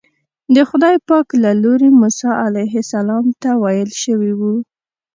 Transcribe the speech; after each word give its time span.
د 0.55 0.57
خدای 0.69 0.95
پاک 1.07 1.27
له 1.43 1.51
لوري 1.63 1.89
موسی 1.99 2.29
علیه 2.45 2.75
السلام 2.85 3.25
ته 3.41 3.49
ویل 3.63 3.91
شوي 4.03 4.31
وو. 4.39 4.53